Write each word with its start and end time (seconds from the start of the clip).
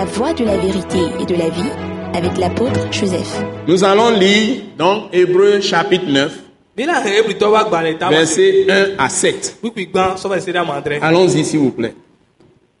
la 0.00 0.06
voie 0.06 0.32
de 0.32 0.46
la 0.46 0.56
vérité 0.56 0.98
et 1.20 1.26
de 1.26 1.34
la 1.34 1.50
vie 1.50 1.70
avec 2.14 2.38
l'apôtre 2.38 2.90
Joseph. 2.90 3.42
Nous 3.68 3.84
allons 3.84 4.08
lire 4.08 4.62
dans 4.78 5.10
Hébreu 5.12 5.60
chapitre 5.60 6.06
9, 6.06 6.38
mina 6.74 7.02
hɛn 7.04 7.18
ebritɔ 7.20 7.50
wa 7.52 7.64
gbalẽ 7.64 7.98
ta 7.98 8.08
versets 8.08 8.64
1 8.66 8.96
à 8.96 9.10
7. 9.10 9.58
kpikpi 9.60 9.90
gbã 9.90 10.16
sɔfɛ 10.16 10.40
se 10.40 10.50
ɖe 10.52 10.56
amadrɛ 10.56 11.00
Allons-y 11.02 11.44
s'il 11.44 11.58
vous 11.58 11.72
plaît. 11.72 11.94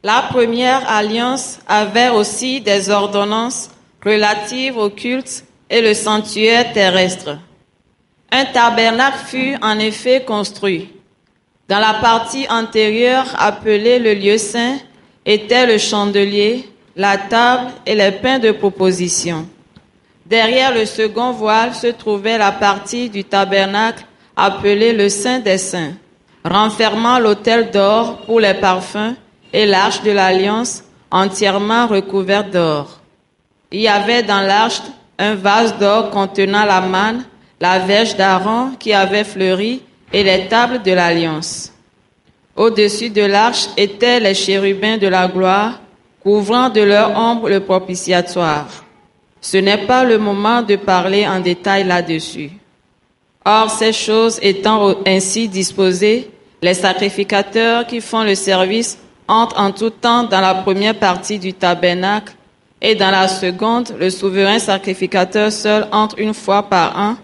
La 0.02 0.22
première 0.30 0.80
alliance 0.88 1.58
avait 1.68 2.08
aussi 2.08 2.62
des 2.62 2.88
ordonnances 2.88 3.68
relatives 4.02 4.78
au 4.78 4.88
culte 4.88 5.44
et 5.68 5.82
le 5.82 5.92
sanctuaire 5.92 6.72
terrestre. 6.72 7.36
Un 8.32 8.46
tabernacle 8.46 9.26
fut 9.26 9.56
en 9.60 9.78
effet 9.78 10.24
construit. 10.24 10.88
Dans 11.68 11.80
la 11.80 11.98
partie 12.00 12.46
antérieure 12.48 13.26
appelée 13.38 13.98
le 13.98 14.14
lieu 14.14 14.38
saint 14.38 14.78
était 15.26 15.66
le 15.66 15.76
chandelier, 15.76 16.64
la 17.00 17.16
table 17.16 17.70
et 17.86 17.94
les 17.94 18.10
pains 18.10 18.38
de 18.38 18.50
proposition. 18.50 19.48
Derrière 20.26 20.74
le 20.74 20.84
second 20.84 21.32
voile 21.32 21.72
se 21.74 21.86
trouvait 21.86 22.36
la 22.36 22.52
partie 22.52 23.08
du 23.08 23.24
tabernacle 23.24 24.04
appelée 24.36 24.92
le 24.92 25.08
Saint 25.08 25.38
des 25.38 25.56
Saints, 25.56 25.94
renfermant 26.44 27.18
l'autel 27.18 27.70
d'or 27.70 28.18
pour 28.26 28.38
les 28.38 28.52
parfums 28.52 29.14
et 29.50 29.64
l'arche 29.64 30.02
de 30.02 30.10
l'alliance 30.10 30.82
entièrement 31.10 31.86
recouverte 31.86 32.50
d'or. 32.50 33.00
Il 33.72 33.80
y 33.80 33.88
avait 33.88 34.22
dans 34.22 34.42
l'arche 34.42 34.82
un 35.18 35.36
vase 35.36 35.78
d'or 35.78 36.10
contenant 36.10 36.66
la 36.66 36.82
manne, 36.82 37.24
la 37.62 37.78
verge 37.78 38.14
d'Aaron 38.14 38.72
qui 38.78 38.92
avait 38.92 39.24
fleuri 39.24 39.80
et 40.12 40.22
les 40.22 40.48
tables 40.48 40.82
de 40.82 40.92
l'alliance. 40.92 41.72
Au-dessus 42.56 43.08
de 43.08 43.22
l'arche 43.22 43.68
étaient 43.78 44.20
les 44.20 44.34
chérubins 44.34 44.98
de 44.98 45.06
la 45.08 45.28
gloire, 45.28 45.80
couvrant 46.22 46.68
de 46.68 46.80
leur 46.80 47.16
ombre 47.18 47.48
le 47.48 47.60
propitiatoire. 47.60 48.68
Ce 49.40 49.56
n'est 49.56 49.86
pas 49.86 50.04
le 50.04 50.18
moment 50.18 50.62
de 50.62 50.76
parler 50.76 51.26
en 51.26 51.40
détail 51.40 51.84
là-dessus. 51.84 52.50
Or, 53.44 53.70
ces 53.70 53.92
choses 53.92 54.38
étant 54.42 54.96
ainsi 55.06 55.48
disposées, 55.48 56.30
les 56.60 56.74
sacrificateurs 56.74 57.86
qui 57.86 58.02
font 58.02 58.22
le 58.22 58.34
service 58.34 58.98
entrent 59.26 59.58
en 59.58 59.72
tout 59.72 59.90
temps 59.90 60.24
dans 60.24 60.40
la 60.40 60.54
première 60.54 60.98
partie 60.98 61.38
du 61.38 61.54
tabernacle 61.54 62.34
et 62.82 62.94
dans 62.94 63.10
la 63.10 63.28
seconde, 63.28 63.94
le 63.98 64.10
souverain 64.10 64.58
sacrificateur 64.58 65.50
seul 65.52 65.86
entre 65.92 66.18
une 66.18 66.34
fois 66.34 66.62
par 66.62 66.98
an, 66.98 67.16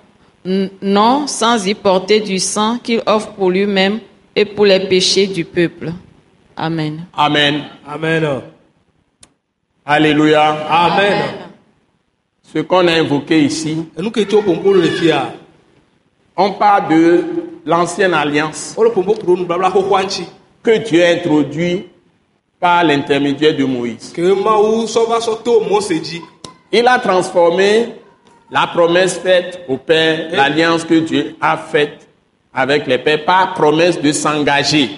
non 0.81 1.27
sans 1.27 1.67
y 1.67 1.75
porter 1.75 2.21
du 2.21 2.39
sang 2.39 2.78
qu'il 2.83 3.03
offre 3.06 3.33
pour 3.33 3.51
lui-même 3.51 3.99
et 4.34 4.45
pour 4.45 4.65
les 4.65 4.81
péchés 4.81 5.27
du 5.27 5.45
peuple. 5.45 5.93
Amen. 6.56 7.05
Amen. 7.15 7.65
amen 7.87 8.43
Alléluia. 9.89 10.67
amen 10.69 11.23
Ce 12.42 12.59
qu'on 12.59 12.89
a 12.89 12.92
invoqué 12.95 13.41
ici, 13.45 13.87
on 16.37 16.51
parle 16.53 16.89
de 16.89 17.25
l'ancienne 17.65 18.12
alliance 18.12 18.75
que 20.62 20.78
Dieu 20.78 21.05
a 21.05 21.11
introduite 21.11 21.87
par 22.59 22.83
l'intermédiaire 22.83 23.56
de 23.56 23.65
Moïse. 23.65 24.12
Il 26.73 26.89
a 26.89 26.98
transformé 26.98 27.95
la 28.50 28.67
promesse 28.67 29.21
faite 29.21 29.61
au 29.69 29.77
Père, 29.77 30.31
l'alliance 30.33 30.83
que 30.83 30.95
Dieu 30.95 31.37
a 31.41 31.56
faite 31.56 32.09
avec 32.53 32.89
les 32.89 32.98
pères, 32.98 33.25
par 33.25 33.55
promesse 33.55 34.00
de 34.00 34.11
s'engager 34.11 34.91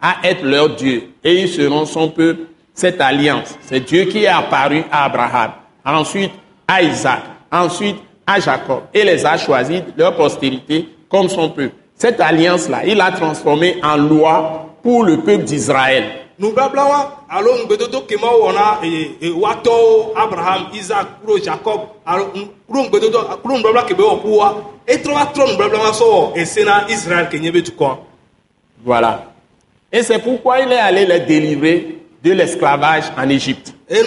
à 0.00 0.18
être 0.22 0.44
leur 0.44 0.76
Dieu. 0.76 1.02
Et 1.24 1.40
ils 1.42 1.48
seront 1.48 1.84
son 1.84 2.10
peuple. 2.10 2.42
Cette 2.76 3.00
alliance, 3.00 3.56
c'est 3.62 3.80
Dieu 3.80 4.04
qui 4.04 4.24
est 4.24 4.26
apparu 4.26 4.84
à 4.92 5.06
Abraham, 5.06 5.52
ensuite 5.82 6.30
à 6.68 6.82
Isaac, 6.82 7.22
ensuite 7.50 7.96
à 8.26 8.38
Jacob, 8.38 8.82
et 8.92 9.02
les 9.02 9.24
a 9.24 9.38
choisis, 9.38 9.80
leur 9.96 10.14
postérité, 10.14 10.86
comme 11.08 11.30
son 11.30 11.48
peuple. 11.48 11.74
Cette 11.94 12.20
alliance-là, 12.20 12.84
il 12.84 12.98
l'a 12.98 13.12
transformée 13.12 13.78
en 13.82 13.96
loi 13.96 14.66
pour 14.82 15.04
le 15.04 15.20
peuple 15.22 15.44
d'Israël. 15.44 16.04
abraham 20.14 20.66
isaac 20.74 21.06
jacob 21.42 21.80
Voilà. 28.84 29.24
Et 29.90 30.02
c'est 30.02 30.18
pourquoi 30.18 30.60
il 30.60 30.70
est 30.72 30.78
allé 30.78 31.06
les 31.06 31.20
délivrer 31.20 31.95
de 32.22 32.32
l'esclavage 32.32 33.04
en 33.16 33.28
Égypte. 33.28 33.72
Il 33.88 34.04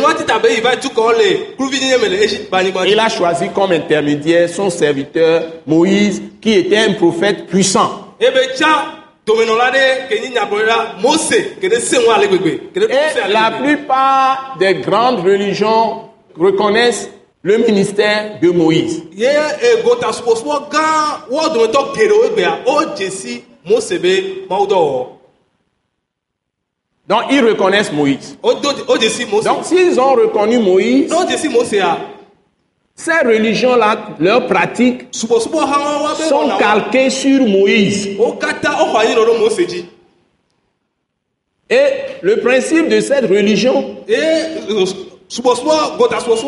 a 3.00 3.10
choisi 3.10 3.50
comme 3.50 3.72
intermédiaire 3.72 4.50
son 4.50 4.70
serviteur 4.70 5.44
Moïse, 5.66 6.22
qui 6.42 6.54
était 6.54 6.78
un 6.78 6.94
prophète 6.94 7.48
puissant. 7.48 8.06
to 9.26 9.36
se 11.80 11.96
Et 12.76 13.32
la 13.32 13.52
plupart 13.52 14.56
des 14.60 14.76
grandes 14.76 15.20
religions 15.20 16.10
reconnaissent 16.38 17.10
le 17.42 17.58
ministère 17.58 18.40
de 18.42 18.50
Moïse. 18.50 19.04
Donc 27.10 27.22
ils 27.32 27.44
reconnaissent 27.44 27.92
Moïse. 27.92 28.38
Donc 28.44 29.64
s'ils 29.64 30.00
ont 30.00 30.14
reconnu 30.14 30.60
Moïse, 30.60 31.12
ces 32.96 33.20
religions-là, 33.26 33.98
leurs 34.20 34.46
pratiques 34.46 35.08
sont 35.12 35.40
calquées 36.60 37.10
sur 37.10 37.42
Moïse. 37.48 38.10
Et 41.70 41.86
le 42.22 42.40
principe 42.42 42.90
de 42.90 43.00
cette 43.00 43.26
religion, 43.26 43.96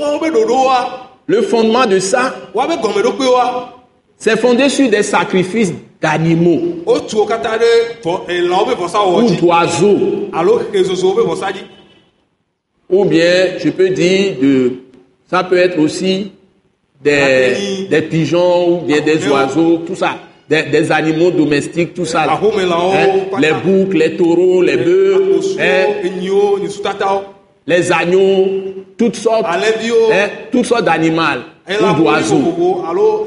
ɖoɖowoa 0.04 1.08
le 1.28 1.42
fondement 1.44 1.86
de 1.86 2.00
ça, 2.00 2.34
c'est 4.18 4.40
fondé 4.40 4.68
sur 4.70 4.90
des 4.90 5.04
sacrifices 5.04 5.72
d'animaux. 6.02 6.62
Ou 6.86 7.00
d'oiseaux. 9.40 10.21
Ou 12.90 13.06
bien, 13.06 13.58
je 13.58 13.70
peux 13.70 13.90
dire, 13.90 14.34
de, 14.42 14.72
ça 15.30 15.44
peut 15.44 15.58
être 15.58 15.80
aussi 15.80 16.32
des, 17.04 17.88
des 17.90 18.02
pigeons 18.02 18.80
ou 18.80 18.82
bien 18.86 19.02
des 19.02 19.28
oiseaux, 19.28 19.78
tout 19.88 19.96
ça. 19.96 20.18
Des, 20.50 20.64
des 20.64 20.92
animaux 20.92 21.32
domestiques, 21.32 21.94
tout 21.94 22.06
ça. 22.06 22.26
Hein, 22.30 23.40
Les 23.40 23.54
boucs, 23.54 23.94
les 23.94 24.18
taureaux, 24.18 24.62
les 24.62 24.76
bœufs, 24.78 25.40
hein, 25.58 25.86
les 27.66 27.92
agneaux, 27.92 28.50
toutes 28.98 29.16
sortes, 29.16 29.46
hein, 29.48 30.28
toutes 30.52 30.66
sortes 30.66 30.84
d'animaux 30.84 31.22
ou 31.70 31.94
d'oiseaux. 32.02 33.24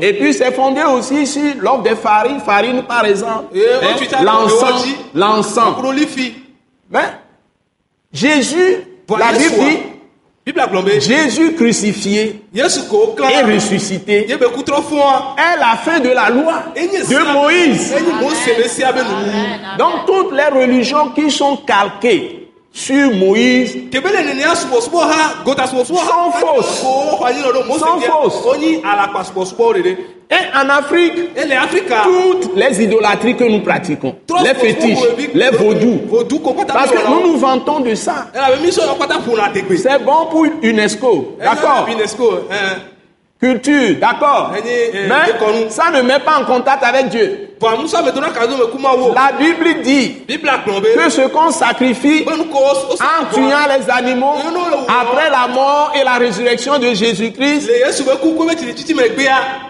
Et 0.00 0.12
puis 0.14 0.34
c'est 0.34 0.52
fondé 0.52 0.82
aussi 0.82 1.26
sur 1.26 1.42
l'offre 1.60 1.82
des 1.82 1.96
farines, 1.96 2.40
farine 2.40 2.82
par 2.82 3.04
exemple, 3.04 3.56
hein, 3.56 4.22
l'encens, 4.22 4.86
l'encens. 5.14 5.76
Mais 6.90 7.00
Jésus, 8.12 8.86
la 9.08 9.32
Bible 9.32 10.84
dit, 10.86 11.00
Jésus 11.00 11.54
crucifié 11.54 12.42
et 12.54 12.62
ressuscité. 12.62 14.30
Est 14.30 14.38
la 15.58 15.76
fin 15.82 16.00
de 16.00 16.10
la 16.10 16.28
loi 16.30 16.64
de 16.76 17.32
Moïse. 17.32 17.94
Donc 19.78 20.06
toutes 20.06 20.32
les 20.32 20.60
religions 20.60 21.08
qui 21.14 21.30
sont 21.30 21.56
calquées 21.66 22.43
sur 22.74 23.14
Moïse. 23.14 23.76
Sont 23.92 24.00
fausses. 26.32 26.80
Sont 26.80 28.00
fausses. 28.00 28.42
et 30.30 30.56
en 30.56 30.68
Afrique, 30.70 31.12
toutes 32.02 32.56
les 32.56 32.82
idolâtries 32.82 33.36
que 33.36 33.44
nous 33.44 33.60
pratiquons, 33.60 34.16
les 34.42 34.54
fétiches, 34.54 34.98
les 35.34 35.50
vaudous, 35.50 36.00
parce 36.66 36.90
que 36.90 37.08
nous 37.08 37.32
nous 37.32 37.38
vantons 37.38 37.80
de 37.80 37.94
ça. 37.94 38.26
C'est 39.76 40.04
bon 40.04 40.26
pour 40.30 40.46
UNESCO, 40.62 41.36
d'accord. 41.38 41.86
ɛn 41.88 42.94
Culture, 43.40 43.96
d'accord. 44.00 44.52
Eh, 44.56 45.06
Mais 45.06 45.68
ça 45.68 45.90
ne 45.90 46.00
met 46.00 46.18
pas 46.20 46.40
en 46.40 46.44
contact 46.46 46.82
avec 46.82 47.08
Dieu. 47.08 47.50
La 49.14 49.32
Bible 49.38 49.82
dit 49.82 50.16
que 50.26 51.10
ce 51.10 51.28
qu'on 51.28 51.50
sacrifie 51.50 52.24
en 52.26 53.34
tuant 53.34 53.66
les 53.78 53.90
animaux 53.90 54.34
après 54.88 55.30
la 55.30 55.48
mort 55.48 55.92
et 55.94 56.04
la 56.04 56.14
résurrection 56.14 56.78
de 56.78 56.94
Jésus-Christ, 56.94 57.68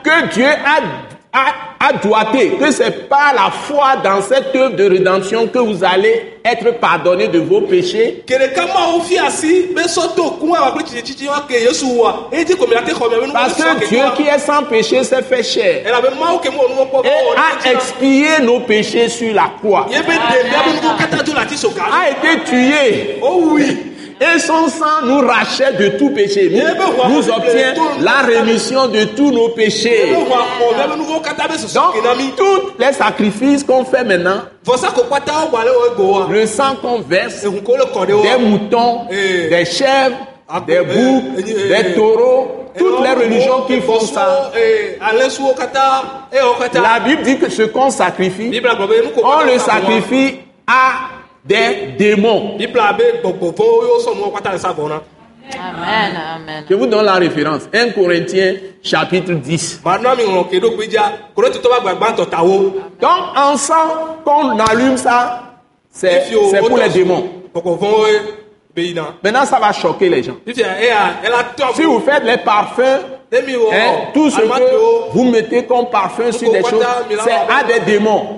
que 0.03 0.27
Dieu 0.33 0.47
a, 0.47 1.39
a, 1.39 1.74
a 1.85 1.93
doigté 1.93 2.51
que 2.59 2.71
c'est 2.71 3.07
pas 3.09 3.33
la 3.35 3.51
foi 3.51 3.97
dans 4.03 4.23
cette 4.23 4.55
œuvre 4.57 4.77
de 4.77 4.85
rédemption 4.85 5.47
que 5.47 5.59
vous 5.59 5.85
allez 5.85 6.33
être 6.45 6.79
pardonné 6.79 7.29
de 7.29 7.39
vos 7.39 7.61
péchés. 7.63 8.23
Parce 13.33 13.55
que 13.55 13.89
Dieu 13.89 14.03
qui 14.17 14.23
est 14.23 14.39
sans 14.39 14.63
péché 14.65 15.03
s'est 15.05 15.23
fait 15.23 15.43
chair 15.43 15.87
et 15.87 15.91
a 15.91 16.01
expié 17.73 18.41
nos 18.43 18.61
péchés 18.61 19.09
sur 19.09 19.35
la 19.35 19.51
croix. 19.59 19.87
A 19.91 19.99
été 22.11 22.45
tué 22.45 23.19
o 23.23 23.53
wui 23.53 23.94
et 24.21 24.39
son 24.39 24.69
sang 24.69 25.05
nous 25.05 25.27
rachète 25.27 25.77
de 25.79 25.89
tout 25.99 26.11
péché. 26.11 26.51
Nous, 27.09 27.29
obtient 27.29 27.75
la 28.01 28.23
rémission 28.27 28.89
de 28.89 29.05
tous 29.05 29.31
nos 29.31 29.49
péchés. 29.51 30.15
Donc, 31.75 31.95
tous 32.37 32.61
les 32.79 32.93
sacrifices 32.93 33.65
qu'on 33.65 33.85
fait 33.85 34.05
maintenant, 34.05 34.43
le 34.67 36.47
sang 36.47 36.77
qu'on 36.81 37.01
verse, 37.01 37.43
des 37.43 38.45
moutons, 38.45 39.07
des 39.11 39.65
chèvres, 39.65 40.17
Ah, 40.47 40.61
des 40.61 40.81
boucs, 40.81 41.43
des 41.43 41.95
taureaux, 41.95 42.67
toutes 42.77 43.01
les 43.01 43.13
religions 43.13 43.63
qui 43.67 43.81
font 43.81 44.01
ça. 44.01 44.53
La 46.75 47.01
Bible 47.01 47.23
dit 47.23 47.39
que 47.39 47.49
ce 47.51 47.63
qu'on 47.63 47.89
sacrifie, 47.91 48.53
on 49.23 49.45
le 49.47 49.59
sacrifie 49.59 50.41
à 50.67 51.14
des 51.45 51.95
démons. 51.99 52.57
Amen, 55.53 56.17
amen. 56.17 56.65
Je 56.69 56.75
vous 56.75 56.87
donne 56.87 57.05
la 57.05 57.15
référence. 57.15 57.69
1 57.73 57.91
Corinthiens 57.91 58.55
chapitre 58.83 59.33
10. 59.33 59.81
maintenant 59.85 60.17
mi 60.17 60.23
ŋlɔ 60.25 60.49
ke 60.49 60.57
ɖo 60.59 60.71
gbedza 60.75 61.03
koro 61.35 61.49
tutɔ 61.51 61.69
ba 61.69 61.81
gbagbãtɔ 61.95 62.31
tawo 62.31 62.73
Donc 63.01 63.37
en 63.37 63.57
sang, 63.59 64.17
qu'on 64.25 64.59
allume 64.59 64.97
ça, 64.97 65.61
c'est 65.91 66.23
pour 66.67 66.79
les 66.79 66.89
démons. 66.89 67.29
be 68.75 68.83
yina 68.83 69.15
Maintenant, 69.23 69.45
ça 69.45 69.59
va 69.61 69.73
choquer 69.73 70.09
les 70.09 70.23
gens. 70.23 70.37
ela 70.47 71.45
tɔ 71.57 71.75
Si 71.75 71.83
vous 71.85 72.01
faites 72.01 72.25
les 72.25 72.39
parfums, 72.39 73.14
hein, 73.73 74.11
tout 74.13 74.31
ce 74.31 74.41
que 74.41 75.13
vous 75.13 75.25
mettez 75.25 75.65
comme 75.65 75.87
parfum 75.91 76.31
sur 76.33 76.51
des 76.53 76.63
choses, 76.63 76.85
c'est 77.25 77.33
à 77.33 77.65
des 77.65 77.81
démons. 77.81 78.37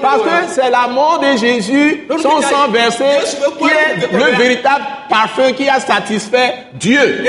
Parce 0.00 0.22
que 0.22 0.28
c'est 0.48 0.70
la 0.70 0.88
mort 0.88 1.20
de 1.20 1.36
Jésus, 1.36 2.06
son 2.20 2.40
sang 2.42 2.68
versé, 2.70 3.04
qui 3.58 3.64
est 3.66 4.12
le 4.12 4.36
véritable 4.36 4.84
parfum 5.08 5.52
qui 5.52 5.68
a 5.68 5.78
satisfait 5.78 6.54
Dieu. 6.74 7.24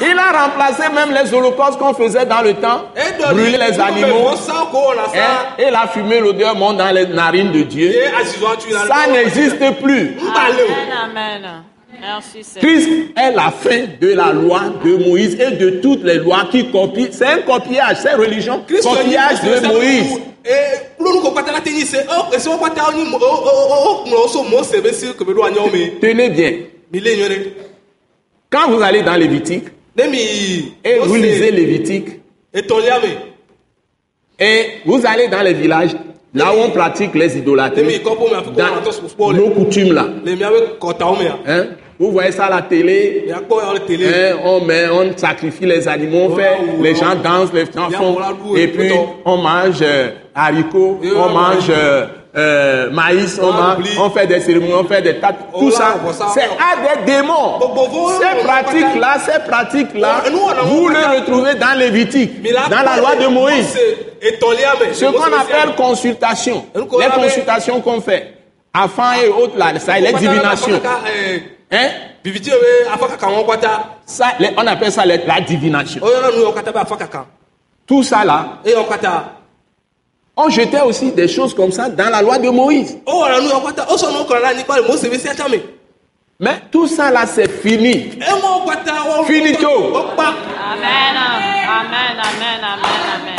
Il 0.00 0.18
a 0.18 0.44
remplacé 0.44 0.82
même 0.94 1.12
les 1.12 1.34
holocaustes 1.34 1.78
qu'on 1.78 1.94
faisait 1.94 2.26
dans 2.26 2.40
le 2.42 2.54
temps, 2.54 2.82
brûler 3.30 3.58
les 3.58 3.78
animaux, 3.80 4.30
hein, 4.30 5.54
et 5.58 5.70
la 5.70 5.86
fumée, 5.88 6.20
l'odeur 6.20 6.54
monte 6.56 6.78
dans 6.78 6.90
les 6.90 7.06
narines 7.06 7.52
de 7.52 7.62
Dieu. 7.62 7.92
Ça 8.88 9.10
n'existe 9.10 9.82
plus. 9.82 10.16
amen. 11.04 11.64
Merci. 12.02 12.40
Christ 12.58 12.88
est 13.16 13.30
la 13.32 13.50
fin 13.52 13.84
de 14.00 14.08
la 14.12 14.32
loi 14.32 14.60
de 14.84 14.96
Moïse 15.08 15.38
et 15.40 15.52
de 15.56 15.70
toutes 15.80 16.02
les 16.02 16.16
lois 16.16 16.48
qui 16.50 16.68
copient. 16.70 17.06
C'est 17.12 17.26
un 17.26 17.38
copiage, 17.42 17.98
c'est 18.02 18.14
religion, 18.14 18.64
yi 18.68 18.80
copiage 18.82 19.40
de 19.42 19.66
Moïse. 19.68 20.18
ee 20.44 20.78
kulonu 20.98 21.20
ko 21.22 21.30
kpata 21.30 21.52
la 21.52 21.60
te 21.60 21.70
nyi 21.70 21.84
se 21.86 21.96
ɔ 22.02 22.34
esi 22.34 22.48
wo 22.48 22.56
kpata 22.58 22.82
wo 22.88 22.92
nyi 22.96 23.04
mo- 23.10 23.18
o 23.22 23.24
o 23.24 23.28
o 23.74 23.76
o 23.90 23.92
ŋlɔ 24.08 24.28
so 24.28 24.42
mose 24.42 24.80
be 24.82 24.92
si 24.92 25.06
kebe 25.14 25.32
do 25.36 25.42
anyawo 25.44 25.70
me 25.70 26.00
Tenez 26.00 26.30
bien. 26.30 26.52
ɖe 26.92 27.52
Quand 28.50 28.68
vous 28.72 28.82
allez 28.82 29.02
dans 29.02 29.14
Lévitique 29.14 29.66
et 29.96 30.98
vous 31.06 31.14
lisez 31.14 31.52
Lévitique 31.52 32.08
et 34.40 34.64
vous 34.84 35.00
allez 35.06 35.28
dans 35.28 35.42
les 35.42 35.54
villages 35.54 35.94
là 36.34 36.52
où 36.52 36.58
on 36.66 36.70
pratique 36.70 37.14
les 37.14 37.28
le 37.36 37.42
nos 39.38 39.50
coutumes 39.50 39.92
là, 39.92 40.08
hein, 41.46 41.66
vous 42.02 42.10
voyez 42.10 42.32
ça 42.32 42.46
à 42.46 42.50
la 42.50 42.62
télé, 42.62 43.32
hein, 43.32 43.42
on 44.44 44.60
met, 44.60 44.88
on 44.88 45.16
sacrifie 45.16 45.66
les 45.66 45.86
animaux, 45.86 46.30
on 46.30 46.36
fait, 46.36 46.58
les 46.80 46.96
gens 46.96 47.14
dansent, 47.14 47.52
les 47.52 47.64
gens 47.66 47.90
font, 47.90 48.16
et 48.56 48.66
puis 48.66 48.90
on 49.24 49.36
mange 49.36 49.78
euh, 49.82 50.10
haricots, 50.34 50.98
on 51.16 51.28
mange 51.28 51.70
euh, 51.70 52.06
euh, 52.36 52.90
maïs, 52.90 53.38
on, 53.40 53.52
mange, 53.52 53.84
on 54.00 54.10
fait 54.10 54.26
des 54.26 54.40
cérémonies, 54.40 54.72
on 54.74 54.82
fait 54.82 55.00
des 55.00 55.20
tas, 55.20 55.32
tout 55.56 55.70
ça, 55.70 55.94
c'est 56.34 56.42
à 56.42 57.04
des 57.04 57.12
démons. 57.12 57.60
Ces 58.18 58.44
pratiques-là, 58.44 59.18
ces 59.24 59.48
pratiques-là, 59.48 60.24
vous 60.64 60.88
les 60.88 61.20
retrouvez 61.20 61.54
dans 61.54 61.78
Lévitique, 61.78 62.42
dans 62.42 62.82
la 62.82 62.96
loi 62.96 63.14
de 63.14 63.28
Moïse. 63.28 63.78
Ce 64.92 65.04
qu'on 65.04 65.22
appelle 65.22 65.76
consultation, 65.76 66.64
les 66.74 67.22
consultations 67.22 67.80
qu'on 67.80 68.00
fait, 68.00 68.41
afin 68.74 69.14
et 69.22 69.28
autres 69.28 69.56
là, 69.58 69.78
ça, 69.78 69.98
les 69.98 70.12
divinations. 70.18 70.80
Hein? 71.70 71.88
Ça, 74.06 74.32
les- 74.38 74.50
on 74.56 74.66
appelle 74.66 74.92
ça 74.92 75.04
les- 75.06 75.24
la 75.26 75.40
divination. 75.40 76.00
Tout 77.86 78.02
ça 78.02 78.24
là, 78.24 78.58
on 80.36 80.48
jetait 80.48 80.80
aussi 80.82 81.12
des 81.12 81.28
choses 81.28 81.54
comme 81.54 81.72
ça 81.72 81.88
dans 81.90 82.08
la 82.10 82.22
loi 82.22 82.38
de 82.38 82.48
Moïse. 82.48 82.98
Mais 86.40 86.60
tout 86.70 86.86
ça 86.88 87.10
là, 87.10 87.26
c'est 87.26 87.48
fini. 87.50 88.10
Finito. 89.26 89.68
Amen, 90.72 91.16
amen, 91.16 92.16
amen, 92.18 92.60
amen, 92.62 93.02
amen. 93.14 93.38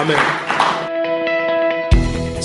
amen. 0.00 0.45